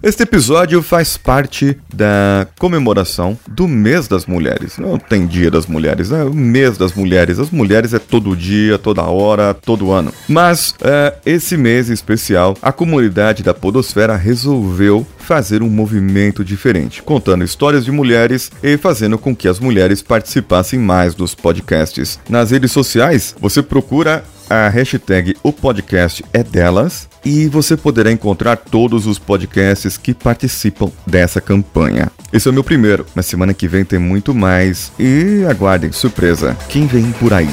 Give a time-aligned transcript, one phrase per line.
[0.00, 4.78] Este episódio faz parte da comemoração do mês das mulheres.
[4.78, 7.38] Não tem dia das mulheres, é o mês das mulheres.
[7.38, 10.12] As mulheres é todo dia, toda hora, todo ano.
[10.28, 17.44] Mas é, esse mês especial, a comunidade da Podosfera resolveu fazer um movimento diferente, contando
[17.44, 22.20] histórias de mulheres e fazendo com que as mulheres participassem mais dos podcasts.
[22.28, 28.56] Nas redes sociais, você procura a hashtag O Podcast é Delas e você poderá encontrar
[28.56, 32.10] todos os podcasts que participam dessa campanha.
[32.32, 36.56] Esse é o meu primeiro, na semana que vem tem muito mais e aguardem, surpresa,
[36.68, 37.48] quem vem por aí.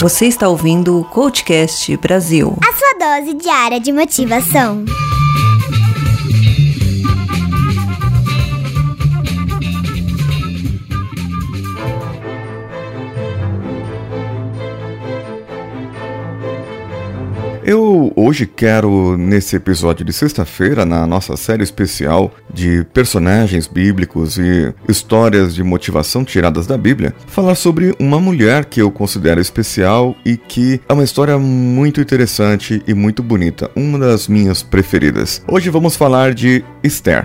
[0.00, 2.58] Você está ouvindo o Coachcast Brasil.
[2.60, 4.84] A sua dose diária de motivação.
[17.64, 24.74] Eu hoje quero, nesse episódio de sexta-feira, na nossa série especial de personagens bíblicos e
[24.88, 30.36] histórias de motivação tiradas da Bíblia, falar sobre uma mulher que eu considero especial e
[30.36, 35.40] que é uma história muito interessante e muito bonita, uma das minhas preferidas.
[35.46, 37.24] Hoje vamos falar de Esther.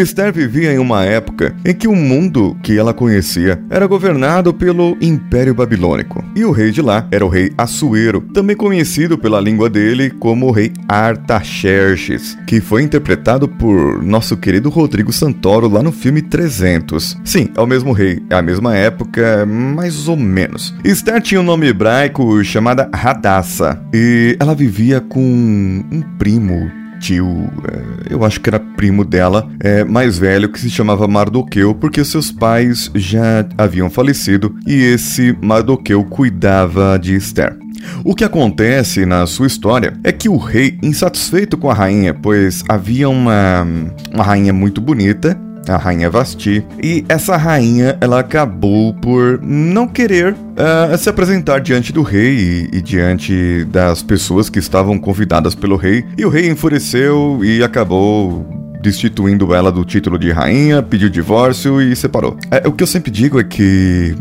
[0.00, 4.96] Esther vivia em uma época em que o mundo que ela conhecia era governado pelo
[5.00, 6.24] Império Babilônico.
[6.34, 10.46] E o rei de lá era o rei Assuero, também conhecido pela língua dele como
[10.46, 17.18] o rei Artaxerxes, que foi interpretado por nosso querido Rodrigo Santoro lá no filme 300.
[17.24, 20.74] Sim, é o mesmo rei, é a mesma época, mais ou menos.
[20.84, 28.14] Esther tinha um nome hebraico chamada Hadassah, e ela vivia com um primo tio, é,
[28.14, 32.30] eu acho que era primo dela, é, mais velho, que se chamava Mardoqueu, porque seus
[32.30, 37.56] pais já haviam falecido e esse Mardoqueu cuidava de Esther.
[38.04, 42.62] O que acontece na sua história é que o rei, insatisfeito com a rainha, pois
[42.68, 43.66] havia uma,
[44.12, 45.38] uma rainha muito bonita,
[45.68, 51.92] a rainha Vasti, e essa rainha ela acabou por não querer uh, se apresentar diante
[51.92, 56.48] do rei e, e, diante das pessoas que estavam convidadas pelo rei, e o rei
[56.48, 62.36] enfureceu e acabou destituindo ela do título de rainha, pediu divórcio e separou.
[62.50, 64.14] É, o que eu sempre digo é que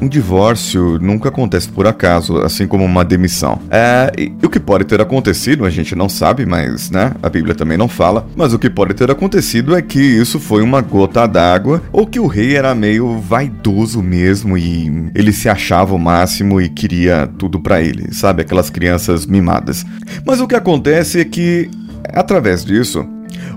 [0.00, 3.60] um divórcio nunca acontece por acaso, assim como uma demissão.
[3.70, 7.28] É, e, e o que pode ter acontecido, a gente não sabe, mas, né, a
[7.28, 10.80] Bíblia também não fala, mas o que pode ter acontecido é que isso foi uma
[10.80, 15.98] gota d'água, ou que o rei era meio vaidoso mesmo e ele se achava o
[15.98, 18.42] máximo e queria tudo para ele, sabe?
[18.42, 19.84] Aquelas crianças mimadas.
[20.24, 21.70] Mas o que acontece é que,
[22.12, 23.06] através disso,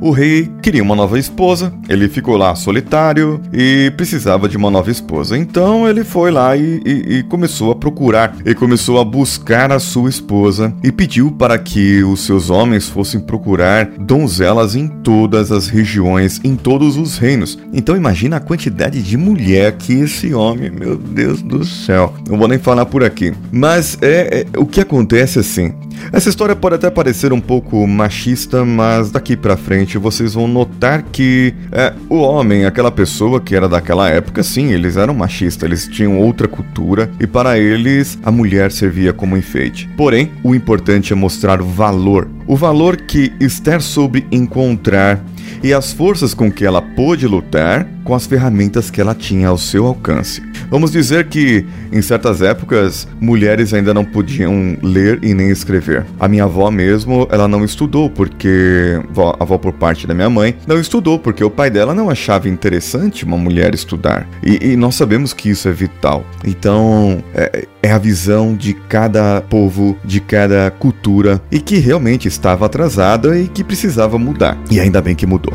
[0.04, 4.92] o rei queria uma nova esposa, ele ficou lá solitário e precisava de uma nova
[4.92, 5.38] esposa.
[5.38, 9.80] Então ele foi lá e, e, e começou a procurar, e começou a buscar a
[9.80, 15.70] sua esposa e pediu para que os seus homens fossem procurar donzelas em todas as
[15.70, 17.58] regiões, em todos os reinos.
[17.72, 22.50] Então imagina a quantidade de mulher que esse homem, meu Deus do céu, não vou
[22.50, 23.34] nem falar por aqui.
[23.50, 25.74] Mas é, é o que acontece assim.
[26.12, 31.04] Essa história pode até parecer um pouco machista, mas daqui para frente vocês vão notar
[31.04, 35.88] que é, o homem, aquela pessoa que era daquela época, sim, eles eram machistas, eles
[35.88, 39.90] tinham outra cultura e para eles a mulher servia como enfeite.
[39.98, 45.24] Porém, o importante é mostrar o valor, o valor que Esther soube encontrar
[45.64, 49.58] e as forças com que ela pôde lutar com as ferramentas que ela tinha ao
[49.58, 50.42] seu alcance.
[50.70, 56.06] Vamos dizer que, em certas épocas, mulheres ainda não podiam ler e nem escrever.
[56.20, 59.00] A minha avó mesmo, ela não estudou porque
[59.40, 62.50] a avó por parte da minha mãe não estudou porque o pai dela não achava
[62.50, 64.28] interessante uma mulher estudar.
[64.44, 66.26] E, e nós sabemos que isso é vital.
[66.44, 72.66] Então, é, é a visão de cada povo, de cada cultura e que realmente estava
[72.66, 74.58] atrasada e que precisava mudar.
[74.72, 75.54] E ainda bem que mudou.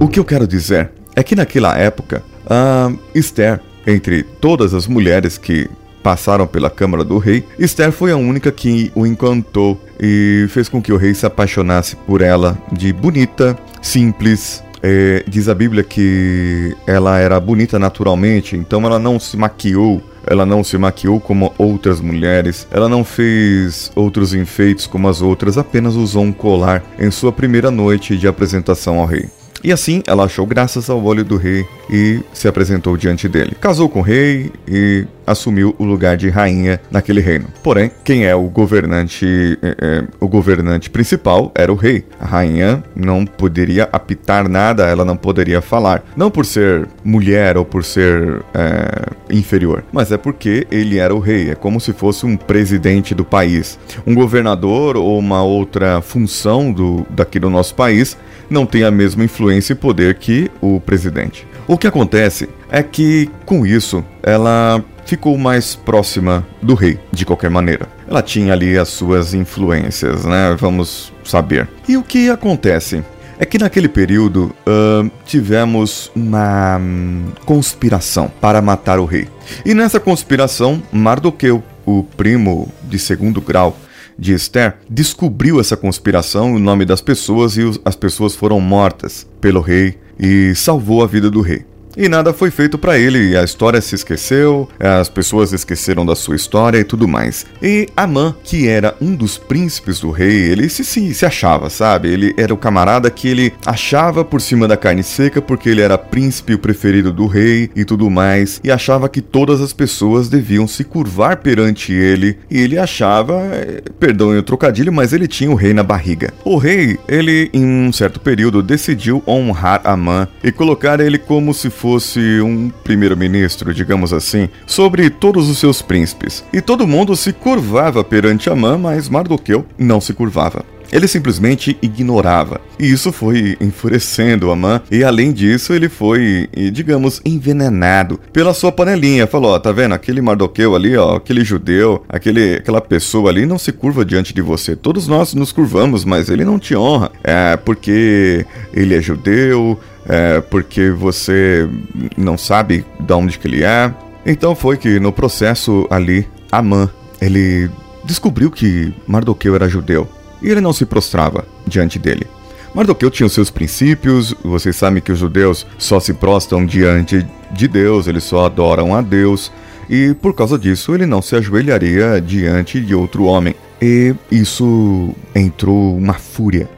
[0.00, 5.36] O que eu quero dizer é que naquela época, a Esther, entre todas as mulheres
[5.36, 5.68] que
[6.02, 10.80] passaram pela Câmara do Rei, Esther foi a única que o encantou e fez com
[10.80, 14.62] que o rei se apaixonasse por ela de bonita, simples.
[14.82, 20.44] É, diz a Bíblia que ela era bonita naturalmente, então ela não se maquiou ela
[20.44, 25.94] não se maquiou como outras mulheres, ela não fez outros enfeites como as outras, apenas
[25.94, 29.26] usou um colar em sua primeira noite de apresentação ao rei.
[29.62, 33.56] E assim ela achou graças ao olho do rei e se apresentou diante dele.
[33.60, 37.46] Casou com o rei e assumiu o lugar de rainha naquele reino.
[37.62, 42.04] Porém, quem é o governante, é, é, o governante principal era o rei.
[42.18, 46.02] A rainha não poderia apitar nada, ela não poderia falar.
[46.16, 51.18] Não por ser mulher ou por ser é, inferior, mas é porque ele era o
[51.18, 51.50] rei.
[51.50, 53.78] É como se fosse um presidente do país.
[54.06, 58.16] Um governador ou uma outra função do, daqui do nosso país
[58.48, 61.46] não tem a mesma influência e poder que o presidente.
[61.66, 67.48] O que acontece é que, com isso, ela ficou mais próxima do rei, de qualquer
[67.48, 67.88] maneira.
[68.06, 70.54] Ela tinha ali as suas influências, né?
[70.60, 71.66] Vamos saber.
[71.88, 73.02] E o que acontece?
[73.38, 79.28] É que naquele período uh, tivemos uma um, conspiração para matar o rei.
[79.64, 83.78] E nessa conspiração, Mardoqueu, o primo de segundo grau,
[84.18, 89.60] de Esther, descobriu essa conspiração, o nome das pessoas e as pessoas foram mortas pelo
[89.60, 91.64] rei e salvou a vida do rei
[91.98, 93.36] e nada foi feito para ele.
[93.36, 97.44] A história se esqueceu, as pessoas esqueceram da sua história e tudo mais.
[97.60, 102.08] E Amã, que era um dos príncipes do rei, ele se, se, se achava, sabe?
[102.08, 105.98] Ele era o camarada que ele achava por cima da carne seca porque ele era
[105.98, 110.68] príncipe o preferido do rei e tudo mais, e achava que todas as pessoas deviam
[110.68, 115.56] se curvar perante ele, e ele achava, eh, perdão o trocadilho, mas ele tinha o
[115.56, 116.32] rei na barriga.
[116.44, 121.70] O rei, ele em um certo período decidiu honrar Amã e colocar ele como se
[121.70, 126.44] fosse fosse um primeiro-ministro, digamos assim, sobre todos os seus príncipes.
[126.52, 130.66] E todo mundo se curvava perante Amã, mas Mardoqueu não se curvava.
[130.92, 132.60] Ele simplesmente ignorava.
[132.78, 139.26] E isso foi enfurecendo Amã, e além disso, ele foi, digamos, envenenado pela sua panelinha.
[139.26, 139.94] Falou: ó, tá vendo?
[139.94, 144.42] Aquele Mardoqueu ali, ó, aquele judeu, aquele, aquela pessoa ali não se curva diante de
[144.42, 144.74] você.
[144.74, 147.10] Todos nós nos curvamos, mas ele não te honra.
[147.22, 151.68] É porque ele é judeu, é porque você
[152.16, 153.92] não sabe de onde que ele é.
[154.24, 156.88] Então foi que no processo ali, Amã,
[157.20, 157.70] ele
[158.04, 160.08] descobriu que Mardoqueu era judeu
[160.42, 162.26] e ele não se prostrava diante dele.
[162.74, 167.66] Mardoqueu tinha os seus princípios, vocês sabem que os judeus só se prostram diante de
[167.66, 169.50] Deus, eles só adoram a Deus,
[169.88, 173.54] e por causa disso ele não se ajoelharia diante de outro homem.
[173.80, 176.68] E isso entrou uma fúria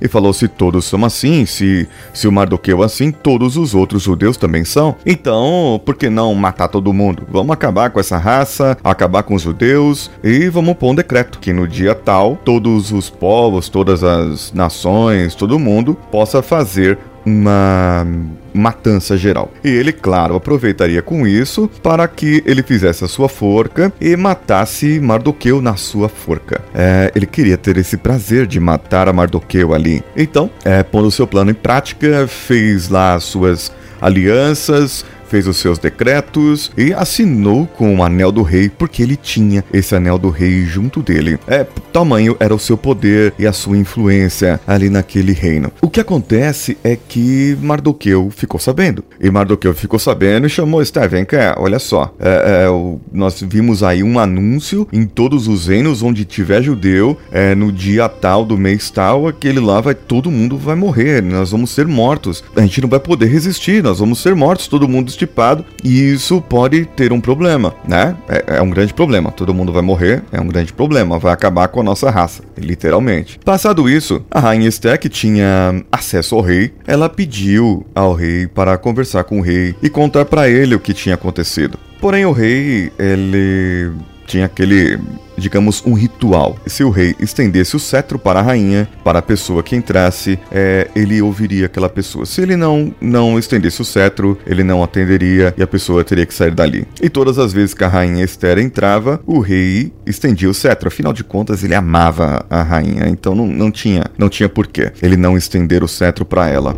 [0.00, 4.02] E falou: se todos são assim, se, se o Mardoqueu é assim, todos os outros
[4.02, 4.96] judeus também são.
[5.06, 7.26] Então, por que não matar todo mundo?
[7.30, 11.52] Vamos acabar com essa raça, acabar com os judeus e vamos pôr um decreto que
[11.52, 18.06] no dia tal, todos os povos, todas as nações, todo mundo possa fazer uma
[18.52, 19.52] matança geral.
[19.64, 25.00] E ele, claro, aproveitaria com isso para que ele fizesse a sua forca e matasse
[25.00, 26.60] Mardoqueu na sua forca.
[26.74, 30.02] É, ele queria ter esse prazer de matar a Mardoqueu ali.
[30.16, 35.04] Então, é, pondo seu plano em prática, fez lá as suas alianças,
[35.34, 39.92] fez os seus decretos e assinou com o anel do rei, porque ele tinha esse
[39.92, 41.40] anel do rei junto dele.
[41.48, 45.72] É, tamanho era o seu poder e a sua influência ali naquele reino.
[45.80, 49.04] O que acontece é que Mardoqueu ficou sabendo.
[49.20, 52.14] E Mardoqueu ficou sabendo e chamou Esther, vem cá, olha só.
[52.20, 57.18] É, é, o, nós vimos aí um anúncio em todos os reinos onde tiver judeu,
[57.32, 61.50] é, no dia tal do mês tal, aquele lá vai, todo mundo vai morrer, nós
[61.50, 62.44] vamos ser mortos.
[62.54, 66.40] A gente não vai poder resistir, nós vamos ser mortos, todo mundo estipado, e isso
[66.40, 68.16] pode ter um problema, né?
[68.28, 69.30] É, é um grande problema.
[69.32, 73.38] Todo mundo vai morrer, é um grande problema, vai acabar com a nossa raça, literalmente.
[73.44, 74.64] Passado isso, a rainha
[75.00, 79.88] que tinha acesso ao rei, ela pediu ao rei para conversar com o rei e
[79.88, 81.78] contar para ele o que tinha acontecido.
[82.00, 83.92] Porém, o rei, ele
[84.26, 84.98] tinha aquele
[85.36, 86.56] digamos, um ritual.
[86.66, 90.88] Se o rei estendesse o cetro para a rainha, para a pessoa que entrasse, é,
[90.94, 92.26] ele ouviria aquela pessoa.
[92.26, 96.34] Se ele não, não estendesse o cetro, ele não atenderia e a pessoa teria que
[96.34, 96.86] sair dali.
[97.00, 100.88] E todas as vezes que a rainha Esther entrava, o rei estendia o cetro.
[100.88, 105.16] Afinal de contas, ele amava a rainha, então não, não tinha não tinha porquê ele
[105.16, 106.74] não estender o cetro para ela.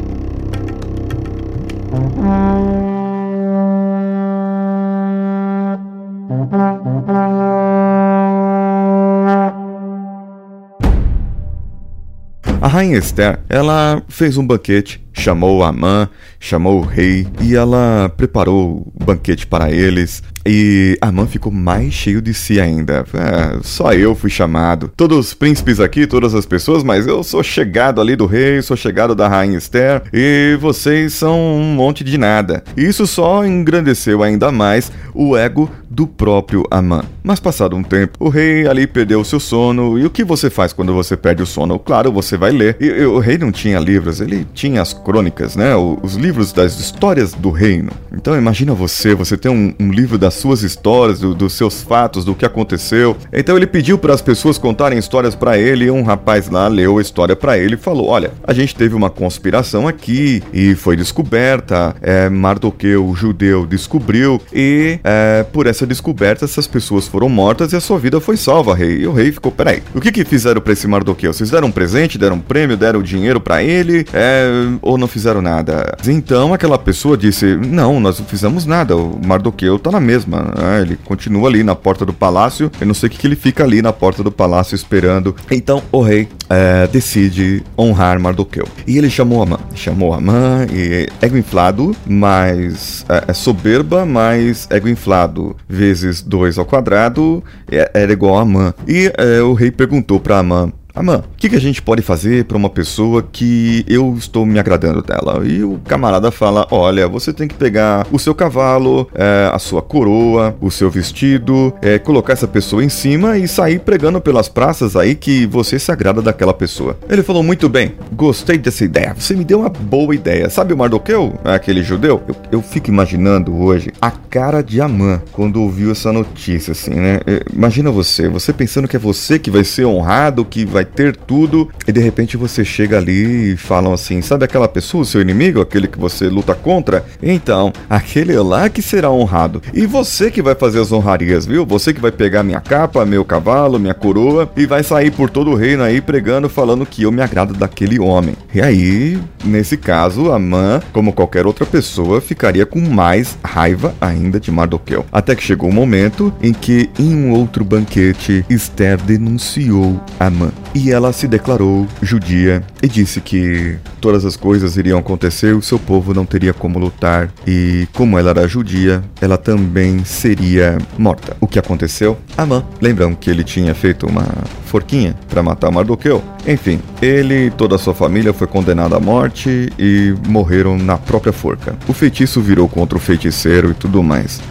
[12.60, 16.08] A rainha Esther, ela fez um banquete, chamou Amã,
[16.38, 20.22] chamou o rei e ela preparou o banquete para eles.
[20.48, 23.04] E Amã ficou mais cheio de si ainda.
[23.12, 24.92] É, só eu fui chamado.
[24.96, 28.76] Todos os príncipes aqui, todas as pessoas, mas eu sou chegado ali do rei, sou
[28.76, 32.62] chegado da rainha Esther, e vocês são um monte de nada.
[32.76, 37.02] Isso só engrandeceu ainda mais o ego do próprio Amã.
[37.24, 40.48] Mas passado um tempo, o rei ali perdeu o seu sono, e o que você
[40.48, 41.76] faz quando você perde o sono?
[41.78, 42.76] Claro, você vai ler.
[42.78, 45.72] E, e o rei não tinha livros, ele tinha as crônicas, né?
[45.76, 47.92] Os livros das histórias do reino.
[48.12, 52.24] Então imagina você, você tem um, um livro das suas histórias, do, dos seus fatos,
[52.24, 53.16] do que aconteceu.
[53.32, 55.84] Então ele pediu para as pessoas contarem histórias para ele.
[55.84, 58.96] E um rapaz lá leu a história para ele e falou: Olha, a gente teve
[58.96, 61.94] uma conspiração aqui e foi descoberta.
[62.02, 67.76] É, Mardoqueu, o judeu, descobriu e é, por essa descoberta essas pessoas foram mortas e
[67.76, 69.02] a sua vida foi salva, rei.
[69.02, 71.32] E o rei ficou: Peraí, o que que fizeram para esse Mardoqueu?
[71.32, 74.48] Vocês deram um presente, deram um prêmio, deram dinheiro para ele é,
[74.82, 75.96] ou não fizeram nada?
[76.06, 78.96] Então aquela pessoa disse: Não, nós não fizemos nada.
[78.96, 80.52] O Mardoqueu tá na mesma.
[80.56, 80.82] Né?
[80.82, 82.70] Ele continua ali na porta do palácio.
[82.80, 85.34] Eu não sei o que, que ele fica ali na porta do palácio esperando.
[85.50, 88.66] Então o rei é, decide honrar Mardoqueu.
[88.86, 89.58] E ele chamou Amã.
[89.74, 96.64] Chamou Amã e ego inflado, mais é, é soberba, mais ego inflado, vezes 2 ao
[96.64, 98.74] quadrado, é, era igual a Amã.
[98.86, 102.46] E é, o rei perguntou para Amã: Amã, o que, que, a gente pode fazer
[102.46, 105.46] para uma pessoa que eu estou me agradando dela?
[105.46, 109.82] E o camarada fala: Olha, você tem que pegar o seu cavalo, é, a sua
[109.82, 114.96] coroa, o seu vestido, é, colocar essa pessoa em cima e sair pregando pelas praças
[114.96, 116.98] aí que você se agrada daquela pessoa.
[117.10, 119.14] Ele falou: Muito bem, gostei dessa ideia.
[119.18, 120.48] Você me deu uma boa ideia.
[120.48, 122.22] Sabe o Mardoqueu, aquele judeu?
[122.26, 127.20] Eu, eu fico imaginando hoje a cara de Amã quando ouviu essa notícia, assim, né?
[127.26, 131.16] É, imagina você, você pensando que é você que vai ser honrado, que vai ter
[131.16, 135.60] tudo, e de repente você chega ali e falam assim: sabe aquela pessoa, seu inimigo,
[135.60, 137.04] aquele que você luta contra?
[137.22, 139.62] Então, aquele lá que será honrado.
[139.74, 141.66] E você que vai fazer as honrarias, viu?
[141.66, 145.50] Você que vai pegar minha capa, meu cavalo, minha coroa e vai sair por todo
[145.50, 148.34] o reino aí pregando, falando que eu me agrado daquele homem.
[148.54, 154.40] E aí, nesse caso, a mãe, como qualquer outra pessoa, ficaria com mais raiva ainda
[154.40, 155.04] de Mardoqueu.
[155.12, 160.50] Até que chegou o um momento em que, em um outro banquete, Esther denunciou Amã
[160.76, 165.78] e ela se declarou judia e disse que todas as coisas iriam acontecer, o seu
[165.78, 171.34] povo não teria como lutar e como ela era judia, ela também seria morta.
[171.40, 172.18] O que aconteceu?
[172.36, 174.26] Amã, lembram que ele tinha feito uma
[174.66, 176.22] forquinha para matar Mardoqueu?
[176.46, 181.32] Enfim, ele e toda a sua família foi condenada à morte e morreram na própria
[181.32, 181.74] forca.
[181.88, 184.42] O feitiço virou contra o feiticeiro e tudo mais.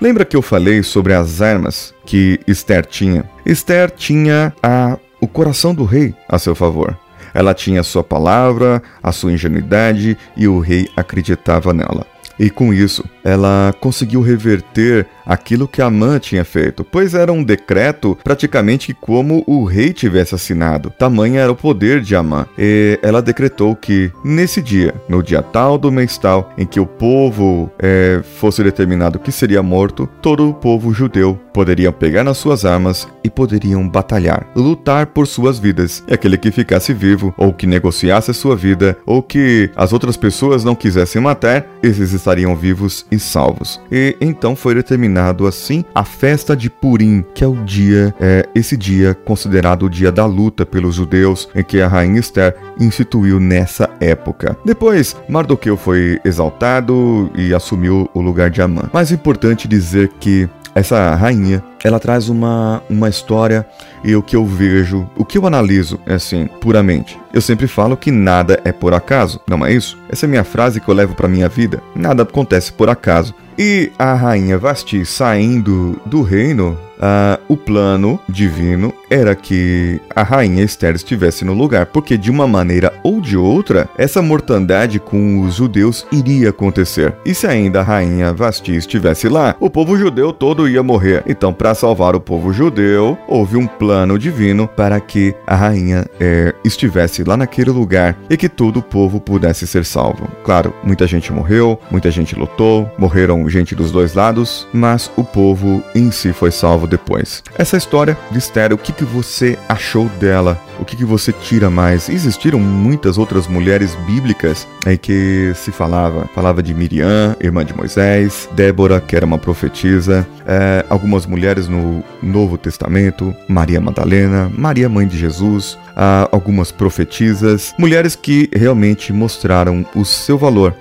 [0.00, 3.28] Lembra que eu falei sobre as armas que Esther tinha?
[3.44, 6.96] Esther tinha a, o coração do rei a seu favor.
[7.34, 12.06] Ela tinha a sua palavra, a sua ingenuidade e o rei acreditava nela.
[12.38, 18.16] E com isso, ela conseguiu reverter aquilo que Amã tinha feito, pois era um decreto
[18.24, 20.90] praticamente como o rei tivesse assinado.
[20.98, 22.46] Tamanho era o poder de Amã.
[22.58, 26.86] E ela decretou que nesse dia, no dia tal do mês tal, em que o
[26.86, 32.64] povo é, fosse determinado que seria morto, todo o povo judeu poderia pegar nas suas
[32.64, 36.02] armas e poderiam batalhar, lutar por suas vidas.
[36.08, 40.16] E aquele que ficasse vivo, ou que negociasse a sua vida, ou que as outras
[40.16, 43.80] pessoas não quisessem matar, esses estariam vivos e salvos.
[43.90, 48.76] E então foi determinado assim a festa de Purim, que é o dia, é, esse
[48.76, 53.90] dia considerado o dia da luta pelos judeus, em que a rainha Esther instituiu nessa
[54.00, 54.56] época.
[54.64, 58.82] Depois, Mardoqueu foi exaltado e assumiu o lugar de Amã.
[58.92, 63.66] Mais importante dizer que essa rainha, ela traz uma, uma história
[64.02, 67.18] e o que eu vejo, o que eu analiso, é assim, puramente.
[67.32, 69.98] Eu sempre falo que nada é por acaso, não é isso?
[70.08, 71.82] Essa é minha frase que eu levo para minha vida.
[71.94, 73.34] Nada acontece por acaso.
[73.56, 80.64] E a rainha Vasti saindo do reino Uh, o plano divino era que a rainha
[80.64, 85.54] Esther estivesse no lugar, porque de uma maneira ou de outra, essa mortandade com os
[85.54, 87.14] judeus iria acontecer.
[87.24, 91.22] E se ainda a rainha Vasti estivesse lá, o povo judeu todo ia morrer.
[91.26, 96.54] Então, para salvar o povo judeu, houve um plano divino para que a rainha é,
[96.64, 100.28] estivesse lá naquele lugar e que todo o povo pudesse ser salvo.
[100.42, 105.82] Claro, muita gente morreu, muita gente lutou, morreram gente dos dois lados, mas o povo
[105.94, 107.42] em si foi salvo depois.
[107.56, 110.60] Essa história de Esther, o que, que você achou dela?
[110.80, 112.08] O que, que você tira mais?
[112.08, 116.28] Existiram muitas outras mulheres bíblicas em que se falava.
[116.34, 122.02] Falava de Miriam, irmã de Moisés, Débora, que era uma profetisa, é, algumas mulheres no
[122.22, 129.84] Novo Testamento, Maria Madalena, Maria Mãe de Jesus, ah, algumas profetisas, mulheres que realmente mostraram
[129.94, 130.74] o seu valor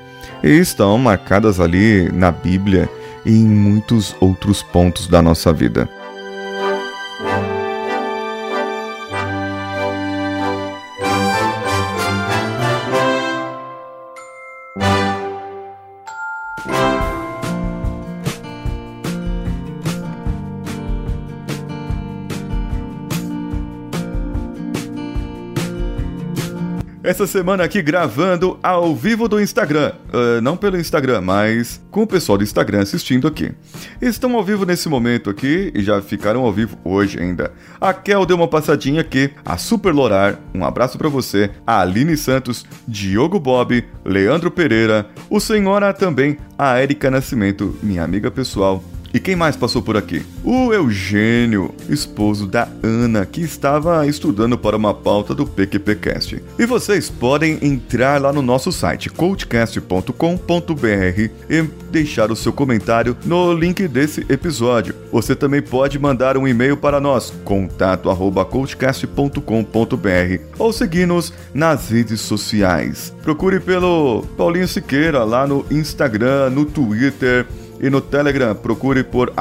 [0.44, 2.90] e estão marcadas ali na Bíblia
[3.26, 5.90] e em muitos outros pontos da nossa vida.
[27.08, 29.94] Essa semana aqui gravando ao vivo do Instagram.
[30.10, 33.54] Uh, não pelo Instagram, mas com o pessoal do Instagram assistindo aqui.
[34.02, 37.54] Estão ao vivo nesse momento aqui e já ficaram ao vivo hoje ainda.
[37.80, 42.18] A Kel deu uma passadinha aqui, a Super Lorar, um abraço para você, a Aline
[42.18, 48.84] Santos, Diogo Bob, Leandro Pereira, o Senhora também, a Erika Nascimento, minha amiga pessoal,
[49.18, 50.24] e quem mais passou por aqui?
[50.44, 56.44] O Eugênio, esposo da Ana, que estava estudando para uma pauta do PQPcast.
[56.60, 63.52] E vocês podem entrar lá no nosso site coachcast.com.br e deixar o seu comentário no
[63.54, 64.94] link desse episódio.
[65.12, 73.12] Você também pode mandar um e-mail para nós, contato@coachcast.com.br ou seguir-nos nas redes sociais.
[73.24, 77.48] Procure pelo Paulinho Siqueira lá no Instagram, no Twitter,
[77.80, 79.34] e no Telegram, procure por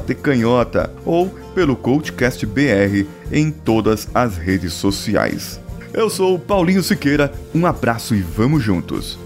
[0.00, 5.60] tecanhota ou pelo CoachCastBR em todas as redes sociais.
[5.92, 9.18] Eu sou Paulinho Siqueira, um abraço e vamos juntos!